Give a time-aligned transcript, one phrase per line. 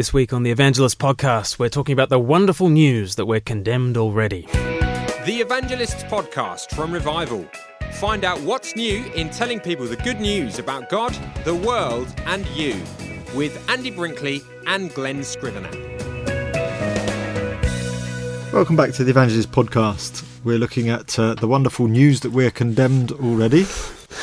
[0.00, 3.98] This week on the Evangelist podcast, we're talking about the wonderful news that we're condemned
[3.98, 4.46] already.
[5.26, 7.44] The Evangelists podcast from Revival.
[7.92, 11.12] Find out what's new in telling people the good news about God,
[11.44, 12.82] the world, and you
[13.34, 15.68] with Andy Brinkley and Glen Scrivener.
[18.54, 20.24] Welcome back to the Evangelist podcast.
[20.44, 23.66] We're looking at uh, the wonderful news that we're condemned already.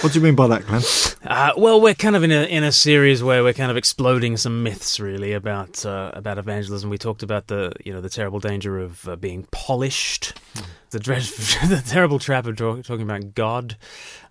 [0.02, 0.82] What do you mean by that, Glen?
[1.24, 4.38] Uh, well, we're kind of in a in a series where we're kind of exploding
[4.38, 6.90] some myths, really, about uh, about evangelism.
[6.90, 10.66] We talked about the you know the terrible danger of uh, being polished, mm.
[10.92, 11.22] the dread,
[11.68, 13.78] the terrible trap of talk, talking about God.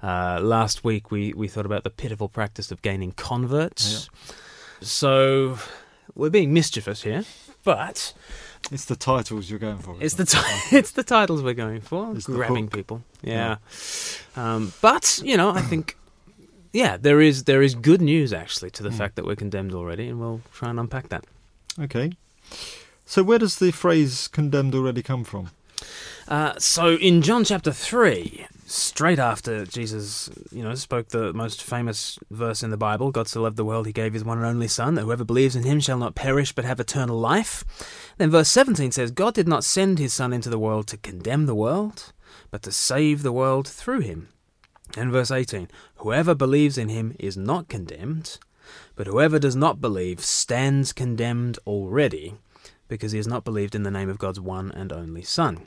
[0.03, 4.09] Uh, last week we we thought about the pitiful practice of gaining converts.
[4.29, 4.35] Yeah.
[4.83, 5.59] So
[6.15, 7.25] we're being mischievous here,
[7.65, 8.13] but
[8.71, 9.97] it's the titles you're going for.
[10.01, 10.39] It's the ti-
[10.77, 12.15] it's the titles we're going for.
[12.15, 13.03] It's grabbing people.
[13.23, 13.57] Yeah.
[14.37, 14.55] yeah.
[14.55, 15.97] Um, but you know, I think
[16.73, 18.99] yeah, there is there is good news actually to the mm.
[18.99, 21.25] fact that we're condemned already, and we'll try and unpack that.
[21.81, 22.13] Okay.
[23.05, 25.51] So where does the phrase "condemned already" come from?
[26.29, 32.19] Uh, so in John chapter three, straight after Jesus, you know, spoke the most famous
[32.31, 34.69] verse in the Bible, God so loved the world he gave his one and only
[34.69, 37.65] Son, that whoever believes in him shall not perish but have eternal life.
[38.19, 41.47] Then verse 17 says, God did not send his Son into the world to condemn
[41.47, 42.13] the world,
[42.51, 44.29] but to save the world through him.
[44.97, 48.39] And verse 18, whoever believes in him is not condemned,
[48.95, 52.35] but whoever does not believe stands condemned already,
[52.89, 55.67] because he has not believed in the name of God's one and only Son.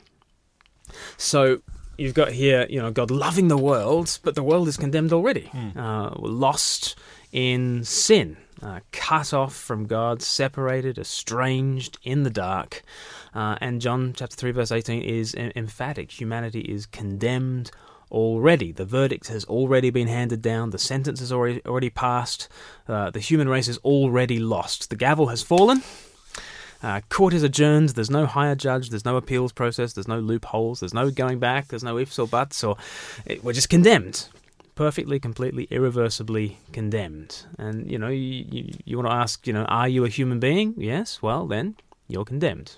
[1.16, 1.60] So
[2.00, 5.50] you've got here, you know, God loving the world, but the world is condemned already,
[5.52, 5.76] mm.
[5.76, 6.96] uh, lost
[7.30, 12.82] in sin, uh, cut off from God, separated, estranged, in the dark.
[13.34, 16.18] Uh, and John chapter 3, verse 18 is emphatic.
[16.18, 17.70] Humanity is condemned
[18.10, 18.72] already.
[18.72, 22.48] The verdict has already been handed down, the sentence has already, already passed,
[22.88, 24.90] uh, the human race is already lost.
[24.90, 25.82] The gavel has fallen.
[26.82, 27.90] Uh, court is adjourned.
[27.90, 28.90] There's no higher judge.
[28.90, 29.92] There's no appeals process.
[29.92, 30.80] There's no loopholes.
[30.80, 31.68] There's no going back.
[31.68, 32.64] There's no ifs or buts.
[32.64, 32.76] Or
[33.26, 34.28] it, we're just condemned,
[34.74, 37.44] perfectly, completely, irreversibly condemned.
[37.58, 40.40] And you know, you, you, you want to ask, you know, are you a human
[40.40, 40.74] being?
[40.76, 41.20] Yes.
[41.20, 41.76] Well, then
[42.08, 42.76] you're condemned.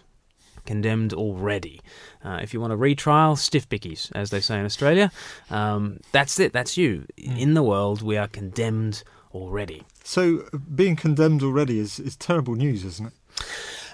[0.65, 1.81] Condemned already.
[2.25, 5.11] Uh, if you want a retrial, stiff bickies, as they say in Australia.
[5.51, 6.53] Um, that's it.
[6.53, 7.07] That's you.
[7.19, 7.39] Mm.
[7.39, 9.03] In the world, we are condemned
[9.35, 9.83] already.
[10.05, 10.45] So,
[10.75, 13.13] being condemned already is, is terrible news, isn't it?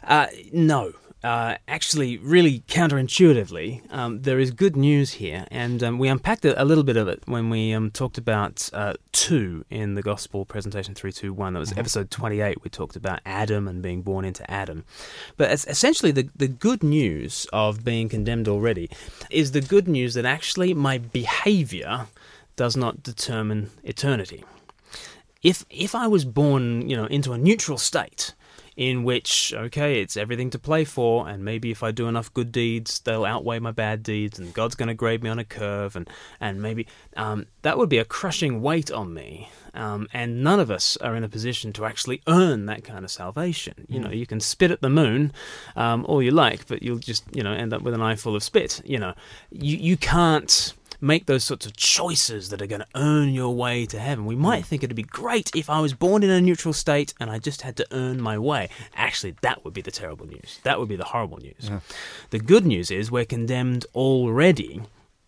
[0.09, 0.95] Uh, no.
[1.23, 6.63] Uh, actually, really counterintuitively, um, there is good news here, and um, we unpacked a,
[6.63, 10.45] a, little bit of it when we um, talked about uh, two in the Gospel
[10.45, 11.55] presentation three two one.
[11.55, 11.81] That was mm-hmm.
[11.81, 12.63] episode twenty eight.
[12.63, 14.85] We talked about Adam and being born into Adam,
[15.37, 18.89] but essentially, the the good news of being condemned already
[19.29, 22.07] is the good news that actually my behaviour
[22.55, 24.45] does not determine eternity.
[25.43, 28.35] If if I was born, you know, into a neutral state
[28.79, 32.53] in which, okay, it's everything to play for, and maybe if I do enough good
[32.53, 35.97] deeds, they'll outweigh my bad deeds, and God's going to grade me on a curve,
[35.97, 36.09] and,
[36.39, 36.87] and maybe
[37.17, 39.51] um, that would be a crushing weight on me.
[39.75, 43.11] Um, and none of us are in a position to actually earn that kind of
[43.11, 43.87] salvation.
[43.89, 44.15] You know, hmm.
[44.15, 45.33] you can spit at the moon
[45.75, 48.37] um, all you like, but you'll just, you know, end up with an eye full
[48.37, 48.81] of spit.
[48.85, 49.15] You know,
[49.51, 53.87] you, you can't make those sorts of choices that are going to earn your way
[53.87, 54.27] to heaven.
[54.27, 57.31] We might think it'd be great if I was born in a neutral state and
[57.31, 58.69] I just had to earn my way.
[58.95, 60.61] Actually, that would be the terrible news.
[60.65, 61.55] That would be the horrible news.
[61.61, 61.81] Yeah.
[62.31, 64.83] The good news is we're condemned already.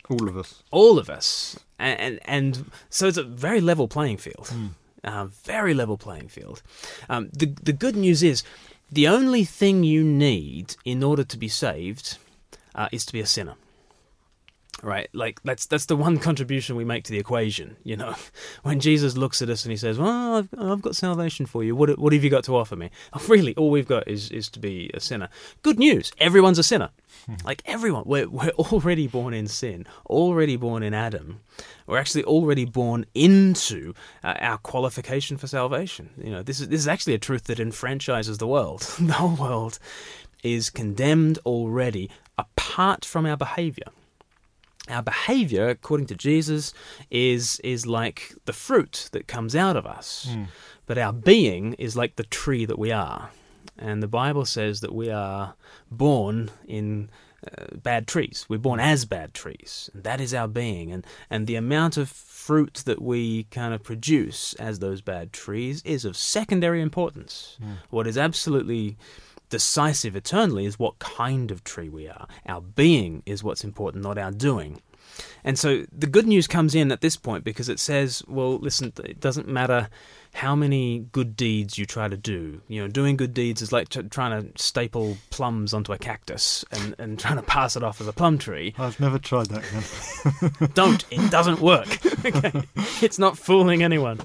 [0.09, 0.63] All of us.
[0.71, 1.59] All of us.
[1.79, 4.47] And, and, and so it's a very level playing field.
[4.53, 4.71] Mm.
[5.03, 6.63] Uh, very level playing field.
[7.09, 8.43] Um, the, the good news is
[8.93, 12.19] the only thing you need in order to be saved
[12.75, 13.55] uh, is to be a sinner
[14.83, 15.09] right?
[15.13, 18.15] Like that's that's the one contribution we make to the equation you know?
[18.63, 21.75] When jesus looks at us and he says well i've, I've got salvation for you.
[21.75, 22.91] What, what have you got to offer me?
[23.13, 25.29] Oh, really all we've got is is to be a sinner.
[25.63, 26.91] Good news everyone's a sinner.
[27.27, 27.35] Hmm.
[27.45, 31.41] like everyone we're, we're already born in sin already born in adam.
[31.87, 36.11] We're actually already born into uh, our qualification for salvation.
[36.17, 38.83] You know this is this is actually a truth that enfranchises the world.
[39.01, 39.79] The whole world
[40.43, 43.87] is condemned already apart from our behavior
[44.89, 46.73] our behavior, according to Jesus,
[47.11, 50.47] is is like the fruit that comes out of us, mm.
[50.87, 53.31] but our being is like the tree that we are.
[53.79, 55.55] And the Bible says that we are
[55.91, 57.09] born in
[57.47, 58.45] uh, bad trees.
[58.49, 60.93] We're born as bad trees, and that is our being.
[60.93, 65.83] And and the amount of fruit that we kind of produce as those bad trees
[65.85, 67.59] is of secondary importance.
[67.63, 67.77] Mm.
[67.91, 68.97] What is absolutely
[69.51, 72.27] decisive eternally is what kind of tree we are.
[72.47, 74.81] Our being is what's important, not our doing.
[75.45, 78.93] And so the good news comes in at this point because it says, well, listen,
[79.05, 79.89] it doesn't matter
[80.33, 82.61] how many good deeds you try to do.
[82.69, 86.65] You know, doing good deeds is like t- trying to staple plums onto a cactus
[86.71, 88.75] and, and trying to pass it off as a plum tree.
[88.79, 90.71] I've never tried that.
[90.75, 91.05] Don't.
[91.11, 91.89] It doesn't work.
[92.25, 92.53] okay?
[93.03, 94.21] It's not fooling anyone.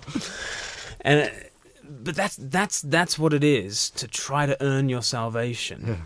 [1.01, 1.31] And
[1.90, 5.84] but that's that's that's what it is to try to earn your salvation.
[5.88, 5.98] Yeah.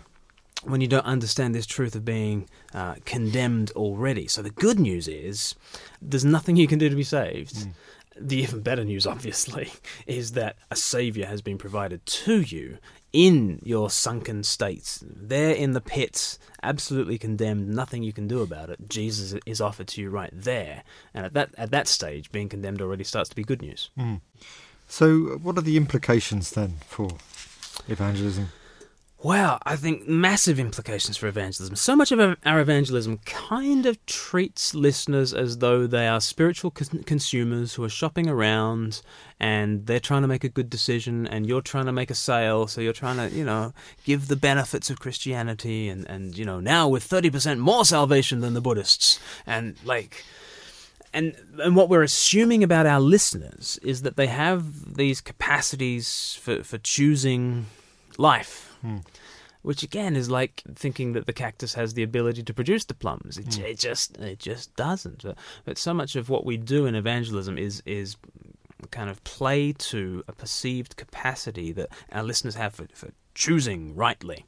[0.64, 4.28] When you don't understand this truth of being uh, condemned already.
[4.28, 5.54] So the good news is
[6.02, 7.54] there's nothing you can do to be saved.
[7.54, 7.72] Mm.
[8.20, 9.70] The even better news, obviously,
[10.06, 12.76] is that a savior has been provided to you
[13.12, 15.02] in your sunken states.
[15.02, 18.86] There in the pits, absolutely condemned, nothing you can do about it.
[18.88, 20.84] Jesus is offered to you right there.
[21.14, 23.90] And at that at that stage, being condemned already starts to be good news.
[23.98, 24.20] Mm.
[24.90, 27.10] So, what are the implications then for
[27.86, 28.48] evangelism?
[29.22, 31.76] Well, I think massive implications for evangelism.
[31.76, 37.74] So much of our evangelism kind of treats listeners as though they are spiritual consumers
[37.74, 39.00] who are shopping around
[39.38, 42.66] and they're trying to make a good decision and you're trying to make a sale.
[42.66, 43.72] So you're trying to, you know,
[44.04, 48.54] give the benefits of Christianity and, and you know, now with 30% more salvation than
[48.54, 49.20] the Buddhists.
[49.46, 50.24] And like,
[51.12, 56.62] and and what we're assuming about our listeners is that they have these capacities for,
[56.62, 57.66] for choosing
[58.18, 58.98] life Hmm.
[59.62, 63.36] which again is like thinking that the cactus has the ability to produce the plums.
[63.36, 63.64] It, Hmm.
[63.64, 65.22] it just it just doesn't.
[65.22, 65.36] But,
[65.66, 68.16] but so much of what we do in evangelism is is
[68.90, 73.10] kind of play to a perceived capacity that our listeners have for, for
[73.40, 74.44] choosing rightly.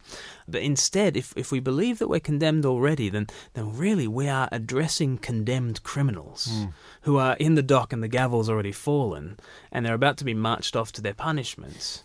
[0.46, 4.48] But instead, if, if we believe that we're condemned already, then, then really we are
[4.52, 6.64] addressing condemned criminals Hmm.
[7.02, 9.38] who are in the dock and the gavel's already fallen
[9.72, 12.04] and they're about to be marched off to their punishments.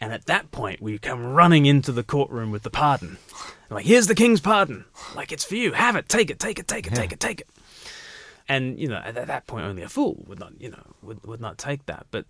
[0.00, 3.18] And at that point, we come running into the courtroom with the pardon.
[3.68, 4.84] Like, here's the king's pardon.
[5.16, 5.72] Like, it's for you.
[5.72, 6.08] Have it.
[6.08, 6.38] Take it.
[6.38, 6.68] Take it.
[6.68, 6.94] Take it.
[6.94, 7.18] Take it.
[7.18, 7.48] Take it.
[8.48, 11.40] And you know, at that point, only a fool would not, you know, would, would
[11.40, 12.06] not take that.
[12.10, 12.24] But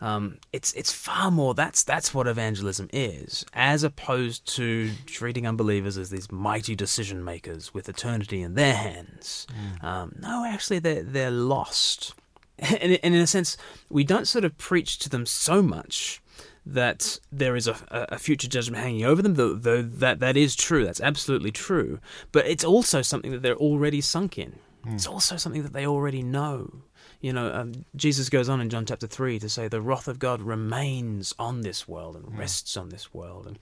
[0.00, 1.54] um, it's it's far more.
[1.54, 7.72] That's that's what evangelism is, as opposed to treating unbelievers as these mighty decision makers
[7.74, 9.46] with eternity in their hands.
[9.80, 12.14] Um, no, actually, they're they're lost.
[12.58, 13.58] And, and in a sense,
[13.90, 16.22] we don't sort of preach to them so much
[16.64, 20.56] that there is a, a future judgment hanging over them, though, though that, that is
[20.56, 20.84] true.
[20.84, 22.00] That's absolutely true.
[22.32, 24.58] But it's also something that they're already sunk in.
[24.94, 26.82] It's also something that they already know.
[27.20, 30.18] You know, um, Jesus goes on in John chapter 3 to say the wrath of
[30.18, 33.46] God remains on this world and rests on this world.
[33.46, 33.58] And,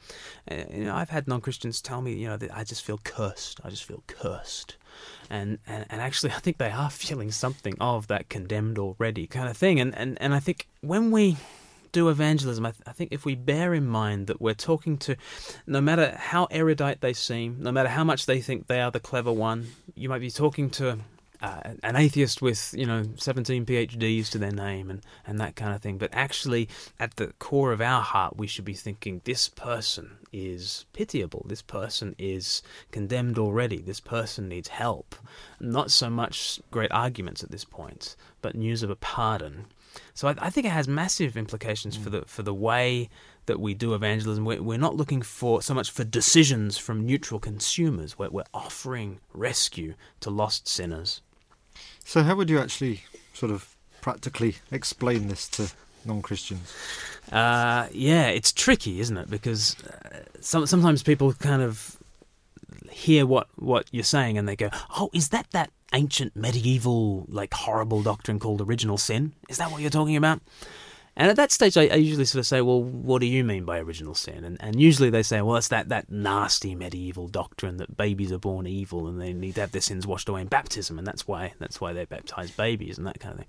[0.51, 2.99] uh, you know, I've had non Christians tell me, you know, that I just feel
[3.05, 3.61] cursed.
[3.65, 4.77] I just feel cursed.
[5.31, 9.49] And, and, and actually, I think they are feeling something of that condemned already kind
[9.49, 9.81] of thing.
[9.81, 11.37] And, and, and I think when we
[11.93, 15.17] do evangelism, I, th- I think if we bear in mind that we're talking to,
[15.67, 19.01] no matter how erudite they seem, no matter how much they think they are the
[19.01, 20.99] clever one, you might be talking to
[21.45, 25.75] uh, an atheist with you know 17 PhDs to their name and and that kind
[25.75, 25.99] of thing.
[25.99, 30.87] But actually, at the core of our heart, we should be thinking this person is
[30.95, 31.45] pitiable.
[31.47, 32.63] This person is
[32.93, 33.83] condemned already.
[33.83, 35.15] This person needs help.
[35.61, 39.67] Not so much great arguments at this point, but news of a pardon.
[40.15, 43.11] So I, I think it has massive implications for the for the way
[43.47, 44.47] that we do evangelism.
[44.47, 48.19] We're, we're not looking for so much for decisions from neutral consumers.
[48.19, 51.21] We're, we're offering rescue to lost sinners.
[52.05, 53.03] So, how would you actually
[53.33, 55.71] sort of practically explain this to
[56.05, 56.73] non Christians?
[57.33, 59.31] Uh, yeah, it's tricky, isn't it?
[59.31, 61.97] Because uh, some, sometimes people kind of
[62.91, 67.55] hear what, what you're saying and they go, "Oh, is that that ancient medieval like
[67.55, 69.33] horrible doctrine called original sin?
[69.49, 70.41] Is that what you're talking about?"
[71.17, 73.65] And at that stage, I, I usually sort of say, "Well, what do you mean
[73.65, 77.77] by original sin?" And, and usually they say, "Well, it's that that nasty medieval doctrine
[77.77, 80.49] that babies are born evil and they need to have their sins washed away in
[80.49, 83.49] baptism, and that's why that's why they baptize babies and that kind of thing."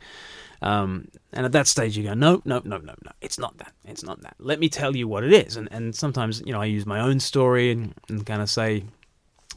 [0.61, 3.11] Um, and at that stage, you go, "No, no, no, no, no.
[3.21, 3.73] It's not that.
[3.85, 4.35] It's not that.
[4.39, 6.99] Let me tell you what it is." And and sometimes, you know, I use my
[6.99, 8.83] own story and, and kind of say,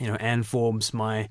[0.00, 1.28] you know, Anne Forbes, my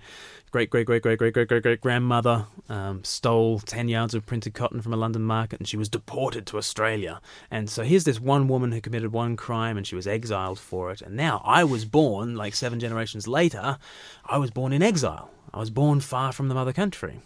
[0.52, 4.54] great great great great great great great great grandmother, um, stole ten yards of printed
[4.54, 7.22] cotton from a London market, and she was deported to Australia.
[7.52, 10.92] And so here's this one woman who committed one crime, and she was exiled for
[10.92, 11.02] it.
[11.02, 13.78] And now I was born, like seven generations later,
[14.26, 15.30] I was born in exile.
[15.54, 17.20] I was born far from the mother country.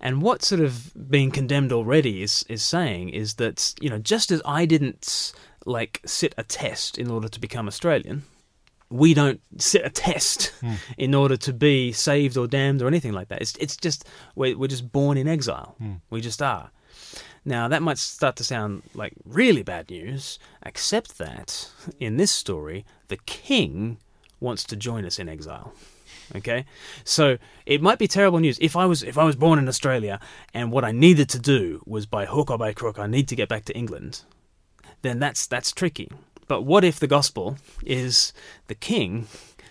[0.00, 4.32] And what sort of being condemned already is is saying is that you know just
[4.32, 5.32] as I didn't
[5.64, 8.24] like sit a test in order to become Australian,
[8.92, 10.74] we don't sit a test hmm.
[10.98, 13.40] in order to be saved or damned or anything like that.
[13.40, 15.74] It's it's just we're we're just born in exile.
[15.78, 15.94] Hmm.
[16.10, 16.70] We just are.
[17.44, 22.84] Now that might start to sound like really bad news, except that in this story
[23.08, 23.98] the king
[24.40, 25.72] wants to join us in exile.
[26.36, 26.64] Okay,
[27.04, 30.20] so it might be terrible news if I was if I was born in Australia
[30.54, 33.36] and what I needed to do was by hook or by crook I need to
[33.36, 34.22] get back to England.
[35.02, 36.10] Then that's that's tricky.
[36.48, 38.32] But what if the gospel is
[38.66, 39.26] the king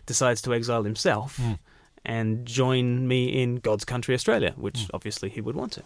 [0.05, 1.53] decides to exile himself hmm.
[2.03, 5.83] And join me in God's country, Australia, which obviously he would want to.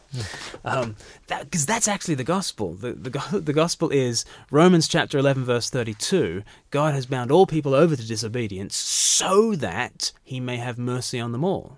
[0.64, 0.96] Um,
[1.28, 2.74] that because that's actually the gospel.
[2.74, 6.44] The, the the gospel is Romans chapter eleven verse thirty two.
[6.72, 11.32] God has bound all people over to disobedience, so that He may have mercy on
[11.32, 11.78] them all.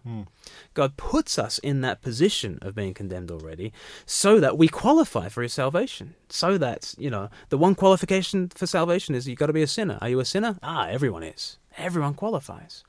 [0.74, 3.74] God puts us in that position of being condemned already,
[4.06, 6.14] so that we qualify for His salvation.
[6.30, 9.68] So that you know the one qualification for salvation is you've got to be a
[9.68, 9.98] sinner.
[10.02, 10.58] Are you a sinner?
[10.62, 11.58] Ah, everyone is.
[11.78, 12.84] Everyone qualifies.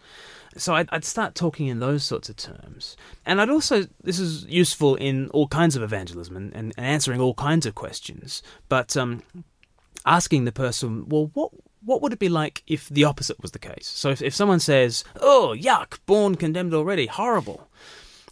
[0.56, 2.96] So I'd, I'd start talking in those sorts of terms.
[3.26, 7.34] And I'd also, this is useful in all kinds of evangelism and, and, answering all
[7.34, 9.22] kinds of questions, but um,
[10.06, 11.50] asking the person, well, what,
[11.84, 13.86] what would it be like if the opposite was the case?
[13.86, 17.68] So if, if someone says, oh, yuck, born condemned already, horrible,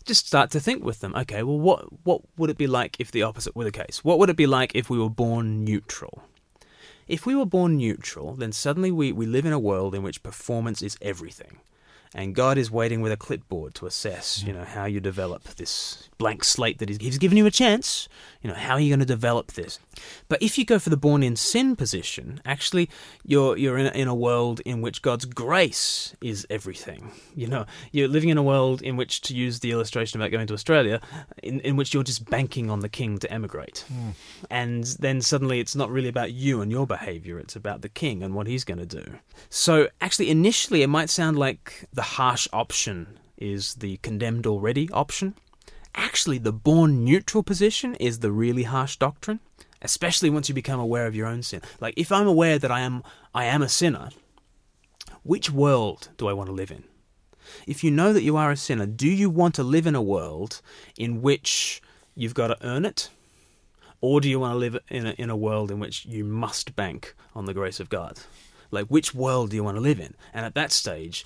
[0.05, 3.11] just start to think with them, okay, well, what, what would it be like if
[3.11, 4.03] the opposite were the case?
[4.03, 6.23] What would it be like if we were born neutral?
[7.09, 10.23] If we were born neutral, then suddenly we, we live in a world in which
[10.23, 11.61] performance is everything.
[12.17, 16.09] And God is waiting with a clipboard to assess, you know, how you develop this
[16.17, 18.09] blank slate that he's, he's given you a chance.
[18.41, 19.79] You know, how are you going to develop this?
[20.27, 22.89] But if you go for the born in sin position, actually,
[23.23, 27.11] you're you're in a, in a world in which God's grace is everything.
[27.35, 30.47] You know, you're living in a world in which, to use the illustration about going
[30.47, 31.03] to Australia,
[31.43, 34.11] in, in which you're just banking on the king to emigrate, hmm.
[34.51, 38.23] and then suddenly it's not really about you and your behaviour; it's about the king
[38.23, 39.19] and what he's going to do.
[39.51, 45.35] So, actually, initially, it might sound like the harsh option is the condemned already option.
[45.95, 49.41] Actually, the born neutral position is the really harsh doctrine,
[49.83, 51.63] especially once you become aware of your own sin.
[51.81, 53.03] Like if I'm aware that I am
[53.35, 54.11] I am a sinner,
[55.23, 56.85] which world do I want to live in?
[57.67, 60.03] If you know that you are a sinner, do you want to live in a
[60.03, 60.61] world
[60.97, 61.83] in which
[62.15, 63.11] you've got to earn it?
[64.01, 66.77] Or do you want to live in a, in a world in which you must
[66.77, 68.19] bank on the grace of God?
[68.71, 70.15] Like, which world do you want to live in?
[70.35, 71.25] And at that stage,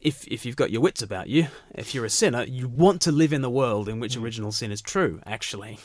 [0.00, 3.12] if if you've got your wits about you, if you're a sinner, you want to
[3.12, 4.22] live in the world in which mm.
[4.22, 5.78] original sin is true, actually.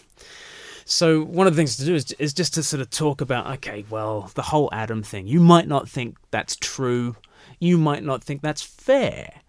[0.85, 3.47] So one of the things to do is is just to sort of talk about
[3.57, 5.27] okay, well, the whole Adam thing.
[5.27, 7.15] You might not think that's true.
[7.59, 9.41] You might not think that's fair.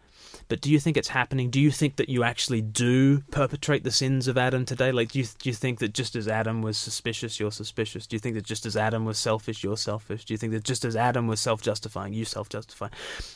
[0.48, 1.50] But do you think it's happening?
[1.50, 4.92] Do you think that you actually do perpetrate the sins of Adam today?
[4.92, 8.06] Like, do you, do you think that just as Adam was suspicious, you're suspicious?
[8.06, 10.24] Do you think that just as Adam was selfish, you're selfish?
[10.24, 12.88] Do you think that just as Adam was self-justifying, you self-justify?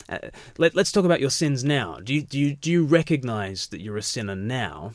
[0.07, 0.19] Uh,
[0.57, 1.99] let, let's talk about your sins now.
[2.01, 4.93] Do you, do you do you recognize that you're a sinner now?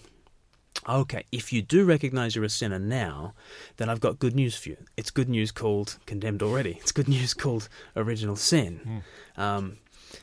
[0.89, 3.35] Okay, if you do recognize you're a sinner now,
[3.79, 4.77] then I've got good news for you.
[4.97, 6.79] It's good news called condemned already.
[6.81, 9.03] It's good news called original sin.
[9.37, 9.79] Um,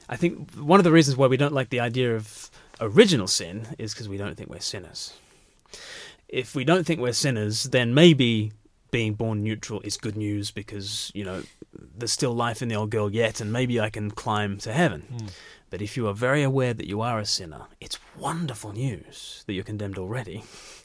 [0.10, 3.68] I think one of the reasons why we don't like the idea of original sin
[3.78, 5.14] is because we don't think we're sinners.
[6.28, 8.52] If we don't think we're sinners, then maybe
[8.92, 11.44] being born neutral is good news because, you know,
[11.98, 15.04] there's still life in the old girl yet, and maybe I can climb to heaven.
[15.70, 19.54] But if you are very aware that you are a sinner, it's wonderful news that
[19.54, 20.44] you're condemned already.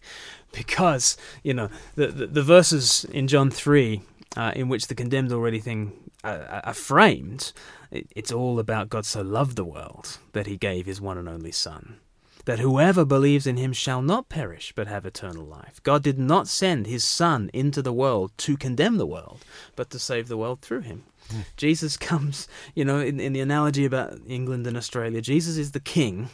[0.52, 4.00] because, you know, the, the, the verses in John 3
[4.36, 5.92] uh, in which the condemned already thing
[6.24, 7.52] uh, are framed,
[7.90, 11.52] it's all about God so loved the world that he gave his one and only
[11.52, 11.96] Son.
[12.44, 15.82] That whoever believes in him shall not perish but have eternal life.
[15.82, 19.44] God did not send his Son into the world to condemn the world,
[19.76, 21.04] but to save the world through him.
[21.56, 25.80] Jesus comes, you know, in, in the analogy about England and Australia, Jesus is the
[25.80, 26.30] king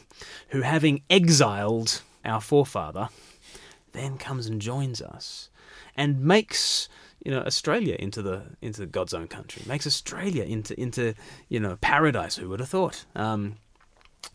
[0.50, 3.09] who, having exiled our forefather,
[3.93, 5.50] then comes and joins us
[5.97, 6.88] and makes
[7.25, 11.14] you know Australia into the into God's own country, makes Australia into into
[11.49, 12.37] you know paradise.
[12.37, 13.04] Who would have thought?
[13.14, 13.57] Um,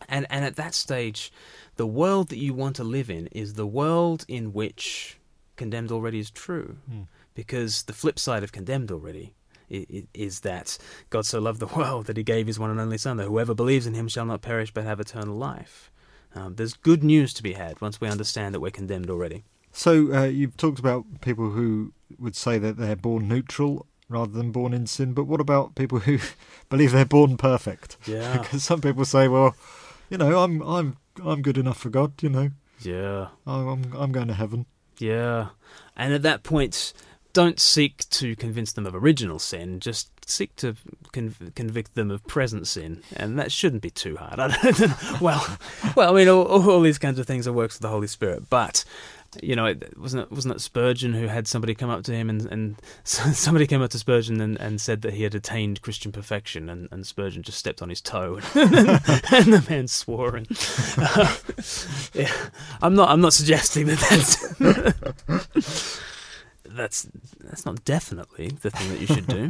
[0.07, 1.31] and and at that stage,
[1.75, 5.17] the world that you want to live in is the world in which
[5.55, 6.77] condemned already is true,
[7.35, 9.33] because the flip side of condemned already
[9.69, 10.77] is that
[11.11, 13.53] God so loved the world that He gave His one and only Son, that whoever
[13.53, 15.91] believes in Him shall not perish but have eternal life.
[16.35, 19.43] Um, there's good news to be had once we understand that we're condemned already.
[19.79, 24.51] So uh, you've talked about people who would say that they're born neutral rather than
[24.51, 26.19] born in sin, but what about people who
[26.69, 27.95] believe they're born perfect?
[28.05, 28.37] Yeah.
[28.41, 29.55] because some people say, well,
[30.09, 32.21] you know, I'm I'm I'm good enough for God.
[32.21, 32.49] You know,
[32.81, 33.27] Yeah.
[33.47, 34.65] I'm I'm, going to heaven.
[34.97, 35.49] Yeah.
[35.95, 36.91] And at that point,
[37.31, 40.75] don't seek to convince them of original sin, just seek to
[41.13, 43.01] conv- convict them of present sin.
[43.15, 44.39] And that shouldn't be too hard.
[44.41, 45.57] I don't well,
[45.95, 48.49] well, I mean, all, all these kinds of things are works of the Holy Spirit.
[48.49, 48.83] But
[49.41, 52.29] you know, it wasn't it, wasn't it Spurgeon who had somebody come up to him
[52.29, 56.11] and, and somebody came up to Spurgeon and, and said that he had attained Christian
[56.11, 60.35] perfection, and, and Spurgeon just stepped on his toe, and, the man swore.
[60.35, 60.47] And
[60.97, 61.35] uh,
[62.13, 62.33] yeah,
[62.81, 65.99] I'm not I'm not suggesting that that's
[66.65, 67.07] that's
[67.39, 69.49] that's not definitely the thing that you should do.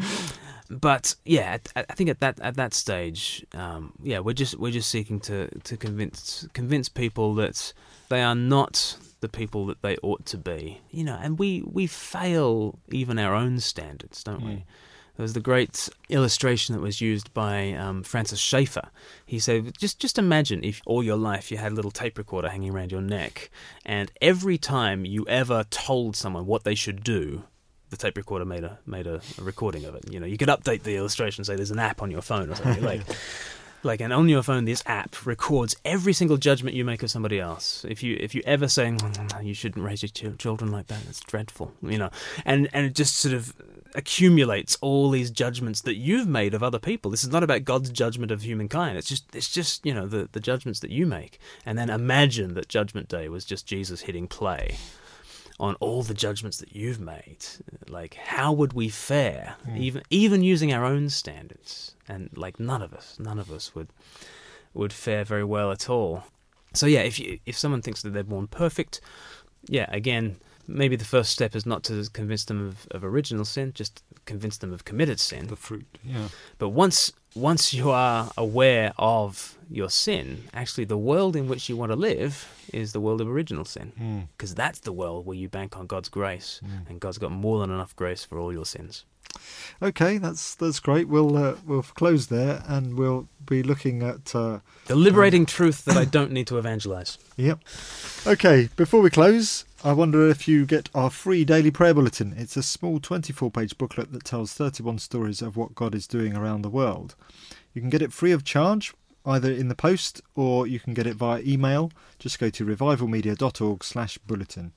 [0.69, 4.71] But yeah, I, I think at that at that stage, um, yeah, we're just we're
[4.71, 7.73] just seeking to to convince convince people that
[8.09, 10.81] they are not the people that they ought to be.
[10.91, 14.65] You know, and we we fail even our own standards, don't we?
[15.15, 18.89] There was the great illustration that was used by um, Francis Schaeffer.
[19.25, 22.47] He said, just just imagine if all your life you had a little tape recorder
[22.47, 23.49] hanging around your neck,
[23.85, 27.43] and every time you ever told someone what they should do,
[27.89, 30.11] the tape recorder made a made a, a recording of it.
[30.11, 32.55] You know, you could update the illustration, say there's an app on your phone or
[32.55, 33.01] something like.
[33.81, 37.39] like and on your phone this app records every single judgment you make of somebody
[37.39, 40.99] else if you if you ever say mm, you shouldn't raise your children like that
[41.07, 42.09] it's dreadful you know
[42.43, 43.53] and and it just sort of
[43.95, 47.11] accumulates all these judgments that you've made of other people.
[47.11, 48.97] This is not about God's judgment of humankind.
[48.97, 51.39] It's just it's just, you know, the, the judgments that you make.
[51.65, 54.77] And then imagine that judgment day was just Jesus hitting play
[55.59, 57.45] on all the judgments that you've made.
[57.87, 59.77] Like how would we fare mm.
[59.77, 61.95] even even using our own standards?
[62.07, 63.89] And like none of us, none of us would
[64.73, 66.23] would fare very well at all.
[66.73, 69.01] So yeah, if you if someone thinks that they're born perfect,
[69.67, 70.37] yeah, again,
[70.69, 74.57] maybe the first step is not to convince them of, of original sin, just convince
[74.57, 75.47] them of committed sin.
[75.47, 76.29] The fruit, yeah.
[76.57, 81.77] But once once you are aware of your sin, actually the world in which you
[81.77, 84.27] want to live is the world of original sin.
[84.35, 84.57] Because mm.
[84.57, 86.89] that's the world where you bank on God's grace, mm.
[86.89, 89.05] and God's got more than enough grace for all your sins.
[89.81, 91.07] Okay, that's that's great.
[91.07, 95.85] We'll uh, we'll close there, and we'll be looking at uh, the liberating um, truth
[95.85, 97.17] that I don't need to evangelize.
[97.37, 97.59] Yep.
[98.27, 102.33] Okay, before we close, I wonder if you get our free daily prayer bulletin.
[102.35, 106.35] It's a small 24 page booklet that tells 31 stories of what God is doing
[106.35, 107.15] around the world.
[107.73, 108.93] You can get it free of charge,
[109.25, 111.93] either in the post or you can get it via email.
[112.17, 114.73] Just go to revivalmedia.org/slash bulletin.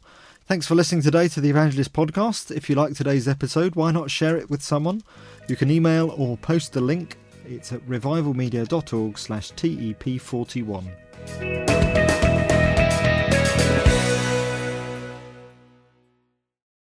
[0.47, 2.55] Thanks for listening today to the Evangelist podcast.
[2.55, 5.03] If you like today's episode, why not share it with someone?
[5.49, 7.17] You can email or post the link.
[7.45, 11.92] It's at revivalmedia.org slash TEP41.